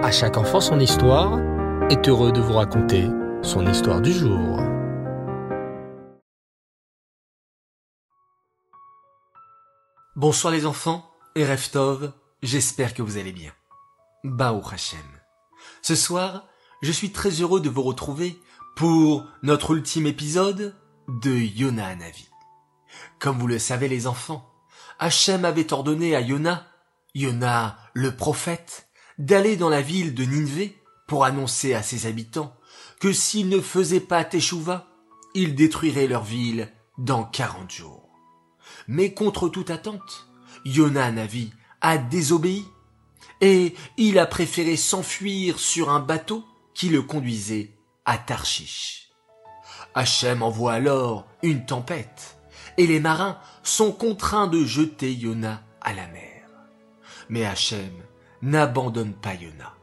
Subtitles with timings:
[0.00, 1.40] À chaque enfant son histoire
[1.90, 3.08] est heureux de vous raconter
[3.42, 4.60] son histoire du jour.
[10.14, 12.12] Bonsoir les enfants et Reftov,
[12.44, 13.50] j'espère que vous allez bien.
[14.22, 15.00] Baou Hashem.
[15.82, 16.46] Ce soir,
[16.80, 18.38] je suis très heureux de vous retrouver
[18.76, 20.76] pour notre ultime épisode
[21.08, 22.28] de Yona Navi.
[23.18, 24.48] Comme vous le savez les enfants,
[25.00, 26.68] Hachem avait ordonné à Yona,
[27.16, 28.87] Yona le prophète,
[29.18, 32.54] d'aller dans la ville de Ninvé pour annoncer à ses habitants
[33.00, 34.86] que s'ils ne faisaient pas Teshuvah,
[35.34, 38.08] ils détruiraient leur ville dans quarante jours.
[38.86, 40.28] Mais contre toute attente,
[40.64, 42.64] Yona Navi a désobéi
[43.40, 47.72] et il a préféré s'enfuir sur un bateau qui le conduisait
[48.04, 49.10] à Tarshish.
[49.94, 52.38] Hachem envoie alors une tempête
[52.76, 56.42] et les marins sont contraints de jeter Yona à la mer.
[57.28, 57.92] Mais Hachem
[58.42, 59.74] n'abandonne pas Yona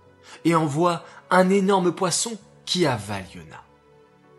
[0.43, 3.63] et envoie un énorme poisson qui avale Yona.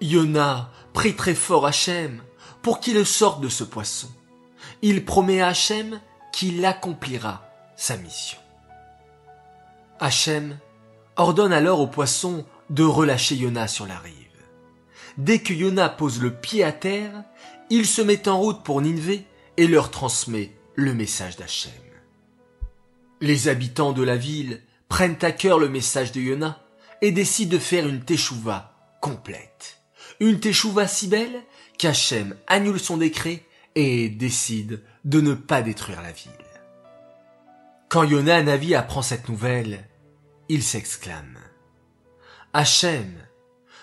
[0.01, 2.23] Yona prie très fort Hachem
[2.63, 4.09] pour qu'il sorte de ce poisson.
[4.83, 6.01] Il promet à Hachem
[6.33, 7.43] qu'il accomplira
[7.77, 8.39] sa mission.
[10.01, 10.59] Hachem
[11.17, 14.15] ordonne alors au poisson de relâcher Yona sur la rive.
[15.17, 17.25] Dès que Yona pose le pied à terre,
[17.71, 19.27] il se met en route pour Ninvé
[19.57, 21.73] et leur transmet le message d'Hachem.
[23.21, 26.61] Les habitants de la ville prennent à cœur le message de Yona
[27.01, 29.81] et décident de faire une teshuva complète.
[30.21, 31.43] Une teshuva si belle
[31.79, 33.43] qu'Hachem annule son décret
[33.75, 36.31] et décide de ne pas détruire la ville.
[37.89, 39.89] Quand Yona Navi apprend cette nouvelle,
[40.49, 41.39] il s'exclame.
[42.53, 43.13] Hachem,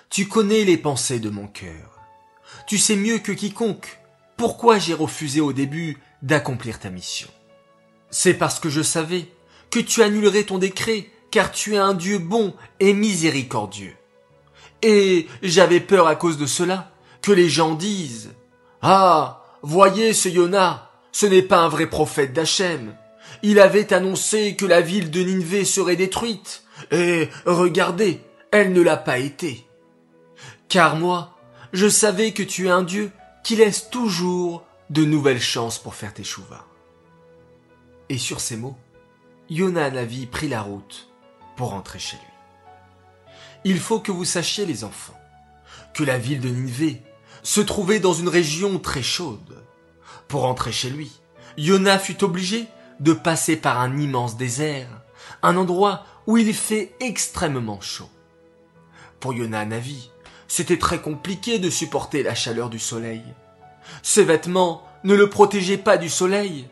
[0.09, 1.99] tu connais les pensées de mon cœur.
[2.67, 3.99] Tu sais mieux que quiconque
[4.37, 7.29] pourquoi j'ai refusé au début d'accomplir ta mission.
[8.15, 9.25] C'est parce que je savais
[9.71, 13.95] que tu annulerais ton décret, car tu es un Dieu bon et miséricordieux.
[14.83, 16.91] Et j'avais peur à cause de cela,
[17.23, 18.29] que les gens disent,
[18.83, 22.95] Ah, voyez ce Yona, ce n'est pas un vrai prophète d'Hachem.
[23.41, 28.21] Il avait annoncé que la ville de Ninvé serait détruite, et regardez,
[28.51, 29.65] elle ne l'a pas été.
[30.69, 31.35] Car moi,
[31.71, 33.09] je savais que tu es un Dieu
[33.43, 36.67] qui laisse toujours de nouvelles chances pour faire tes chouvas.
[38.13, 38.77] Et sur ces mots,
[39.49, 41.09] Yona Navi prit la route
[41.55, 43.33] pour rentrer chez lui.
[43.63, 45.19] Il faut que vous sachiez, les enfants,
[45.95, 47.01] que la ville de Ninvé
[47.41, 49.65] se trouvait dans une région très chaude.
[50.27, 51.11] Pour rentrer chez lui,
[51.57, 52.67] Yona fut obligé
[52.99, 55.01] de passer par un immense désert,
[55.41, 58.11] un endroit où il fait extrêmement chaud.
[59.19, 60.11] Pour Yona Navi,
[60.47, 63.23] c'était très compliqué de supporter la chaleur du soleil.
[64.03, 66.69] Ses vêtements ne le protégeaient pas du soleil.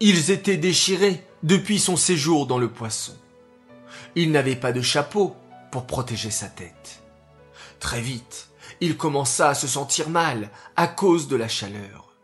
[0.00, 3.16] Ils étaient déchirés depuis son séjour dans le poisson.
[4.14, 5.36] Il n'avait pas de chapeau
[5.70, 7.02] pour protéger sa tête.
[7.78, 8.48] Très vite,
[8.80, 12.14] il commença à se sentir mal à cause de la chaleur.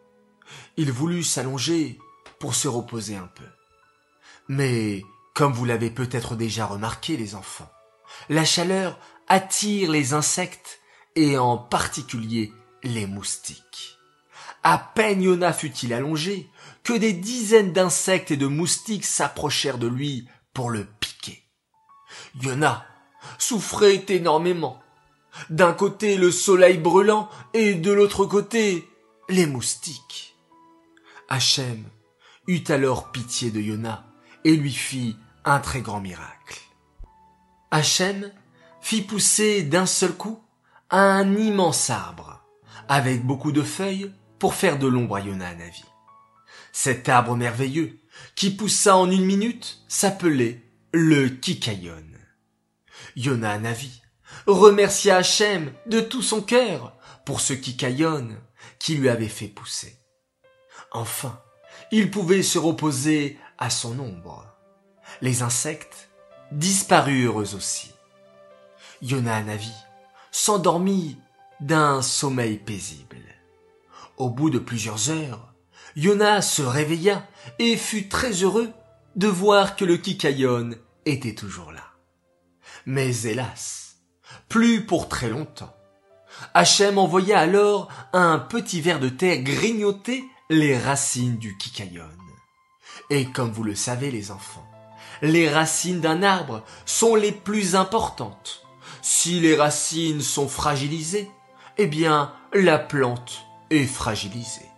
[0.76, 1.98] Il voulut s'allonger
[2.38, 3.44] pour se reposer un peu.
[4.48, 5.02] Mais,
[5.34, 7.70] comme vous l'avez peut-être déjà remarqué les enfants,
[8.28, 10.80] la chaleur attire les insectes
[11.14, 12.52] et en particulier
[12.82, 13.98] les moustiques.
[14.62, 16.50] À peine Yona fut-il allongé
[16.86, 21.42] que des dizaines d'insectes et de moustiques s'approchèrent de lui pour le piquer.
[22.40, 22.86] Yona
[23.38, 24.80] souffrait énormément.
[25.50, 28.88] D'un côté le soleil brûlant et de l'autre côté
[29.28, 30.36] les moustiques.
[31.28, 31.82] Hachem
[32.46, 34.06] eut alors pitié de Yona
[34.44, 36.60] et lui fit un très grand miracle.
[37.72, 38.30] Hachem
[38.80, 40.38] fit pousser d'un seul coup
[40.90, 42.44] un immense arbre
[42.86, 45.82] avec beaucoup de feuilles pour faire de l'ombre à Yona Navi.
[46.78, 47.98] Cet arbre merveilleux,
[48.34, 50.60] qui poussa en une minute, s'appelait
[50.92, 52.04] le Kikayon.
[53.16, 54.02] Yona Navi
[54.46, 56.94] remercia Hachem de tout son cœur
[57.24, 58.28] pour ce Kikayon
[58.78, 59.96] qui lui avait fait pousser.
[60.92, 61.40] Enfin,
[61.92, 64.44] il pouvait se reposer à son ombre.
[65.22, 66.10] Les insectes
[66.52, 67.90] disparurent eux aussi.
[69.00, 69.72] Yona Navi
[70.30, 71.16] s'endormit
[71.58, 73.16] d'un sommeil paisible.
[74.18, 75.55] Au bout de plusieurs heures,
[75.96, 77.26] Yona se réveilla
[77.58, 78.70] et fut très heureux
[79.16, 80.74] de voir que le Kikayon
[81.06, 81.84] était toujours là.
[82.84, 83.96] Mais hélas,
[84.50, 85.74] plus pour très longtemps.
[86.52, 92.04] Hachem envoya alors un petit ver de terre grignoter les racines du Kikayon.
[93.08, 94.68] Et comme vous le savez les enfants,
[95.22, 98.66] les racines d'un arbre sont les plus importantes.
[99.00, 101.30] Si les racines sont fragilisées,
[101.78, 104.75] eh bien la plante est fragilisée.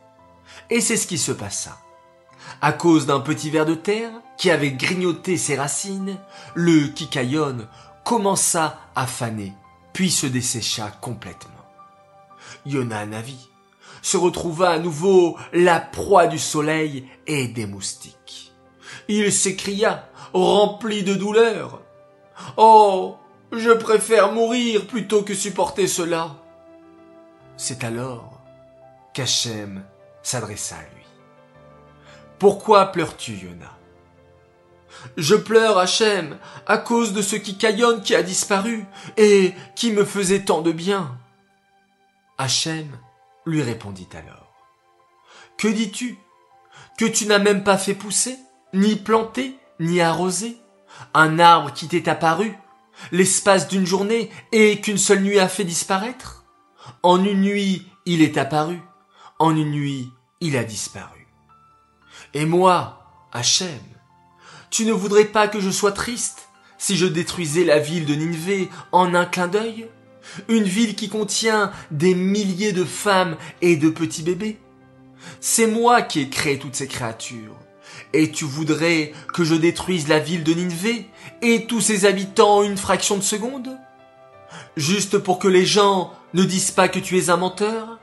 [0.71, 1.79] Et c'est ce qui se passa.
[2.61, 6.19] À cause d'un petit ver de terre qui avait grignoté ses racines,
[6.55, 7.67] le Kikayon
[8.05, 9.53] commença à faner,
[9.93, 11.53] puis se dessécha complètement.
[12.67, 13.49] Yona Navi
[14.03, 18.53] se retrouva à nouveau la proie du soleil et des moustiques.
[19.09, 21.81] Il s'écria, rempli de douleur.
[22.57, 23.17] Oh,
[23.53, 26.37] je préfère mourir plutôt que supporter cela.
[27.57, 28.41] C'est alors
[29.15, 29.83] qu'Hachem
[30.29, 31.07] s'adressa à lui.
[32.39, 33.79] Pourquoi pleures-tu, Yona
[35.17, 38.85] Je pleure, Hachem, à cause de ce qui caillonne qui a disparu
[39.17, 41.19] et qui me faisait tant de bien.
[42.37, 42.89] Hachem
[43.47, 44.53] lui répondit alors.
[45.57, 46.19] Que dis-tu?
[46.99, 48.37] Que tu n'as même pas fait pousser,
[48.75, 50.59] ni planter, ni arroser?
[51.15, 52.57] Un arbre qui t'est apparu
[53.13, 56.45] l'espace d'une journée et qu'une seule nuit a fait disparaître?
[57.03, 58.81] En une nuit, il est apparu,
[59.39, 61.27] en une nuit, il a disparu.
[62.35, 63.69] Et moi, Hachem,
[64.71, 66.49] tu ne voudrais pas que je sois triste
[66.79, 69.89] si je détruisais la ville de Nineveh en un clin d'œil?
[70.49, 74.59] Une ville qui contient des milliers de femmes et de petits bébés
[75.41, 77.57] C'est moi qui ai créé toutes ces créatures.
[78.13, 81.07] Et tu voudrais que je détruise la ville de Nineveh
[81.43, 83.79] et tous ses habitants en une fraction de seconde?
[84.77, 87.98] Juste pour que les gens ne disent pas que tu es un menteur?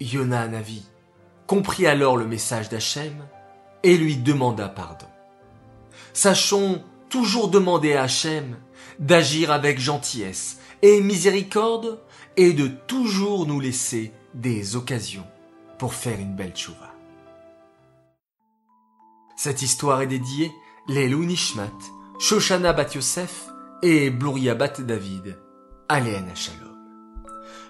[0.00, 0.84] Yona Navi
[1.46, 3.26] comprit alors le message d'Hachem
[3.82, 5.06] et lui demanda pardon.
[6.12, 8.56] Sachons toujours demander à Hachem
[8.98, 12.00] d'agir avec gentillesse et miséricorde
[12.36, 15.26] et de toujours nous laisser des occasions
[15.78, 16.92] pour faire une belle tchouva.
[19.36, 20.52] Cette histoire est dédiée
[20.88, 21.72] les Nishmat,
[22.18, 23.46] Shoshana Bat Yosef
[23.82, 25.38] et Bluria Bat David,
[25.88, 26.76] Aléana Shalom.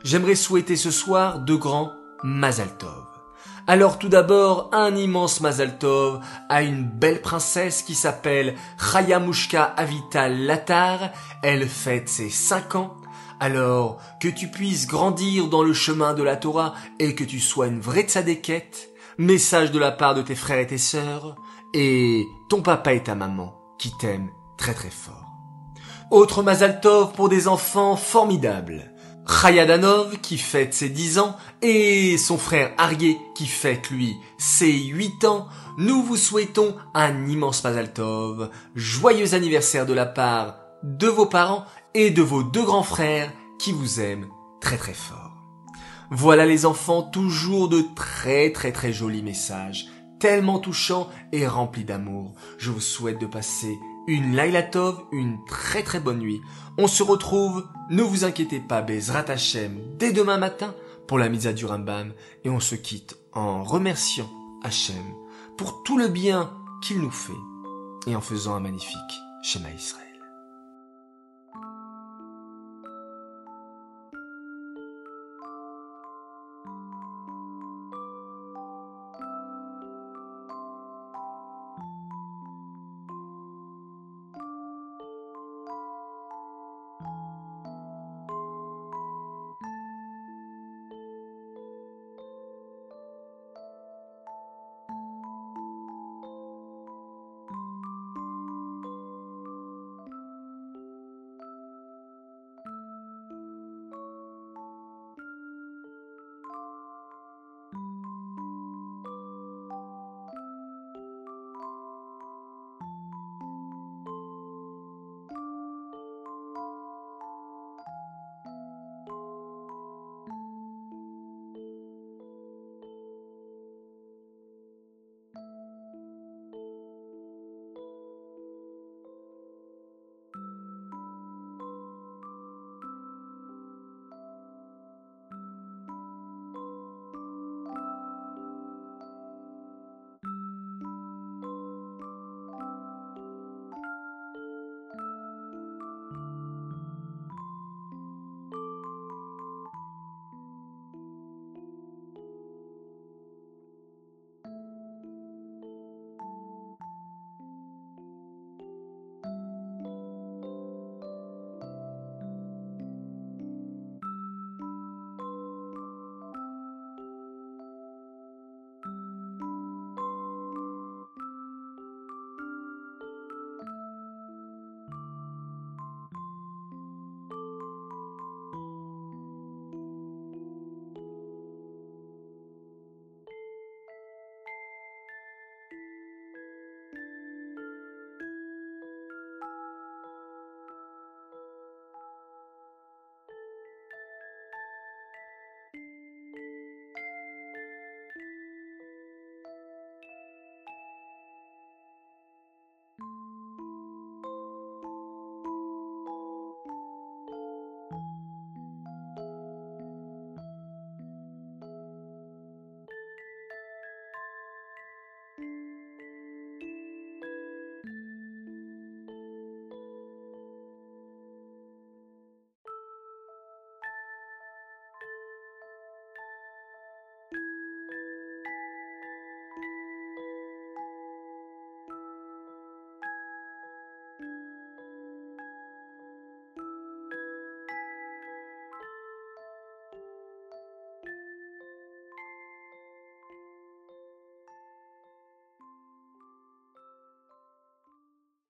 [0.03, 1.93] J'aimerais souhaiter ce soir de grands
[2.27, 3.05] Mazal Tov.
[3.67, 10.47] Alors tout d'abord, un immense Mazal Tov à une belle princesse qui s'appelle Chayamushka Avital
[10.47, 11.11] Latar.
[11.43, 12.97] Elle fête ses cinq ans.
[13.41, 17.67] Alors que tu puisses grandir dans le chemin de la Torah et que tu sois
[17.67, 18.89] une vraie tzadékette.
[19.19, 21.37] Message de la part de tes frères et tes sœurs
[21.75, 25.35] et ton papa et ta maman qui t'aiment très très fort.
[26.11, 28.94] Autre Mazal Tov pour des enfants formidables.
[29.27, 35.25] Chayadanov qui fête ses 10 ans et son frère Arié qui fête lui ses 8
[35.25, 35.49] ans,
[35.79, 41.65] nous vous souhaitons un immense Mazal Tov, joyeux anniversaire de la part de vos parents
[41.95, 44.29] et de vos deux grands frères qui vous aiment
[44.61, 45.33] très très fort.
[46.11, 49.87] Voilà les enfants, toujours de très très très jolis messages,
[50.21, 52.35] tellement touchants et remplis d'amour.
[52.59, 56.43] Je vous souhaite de passer une Laila Tov, une très très bonne nuit.
[56.79, 60.75] On se retrouve, ne vous inquiétez pas, Bezrat Hashem, dès demain matin
[61.07, 62.13] pour la mise à du Rambam
[62.45, 64.31] et on se quitte en remerciant
[64.63, 65.05] Hachem
[65.57, 66.53] pour tout le bien
[66.83, 67.33] qu'il nous fait
[68.07, 68.99] et en faisant un magnifique
[69.43, 70.04] schéma Israël.